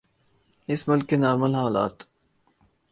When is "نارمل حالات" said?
1.15-2.03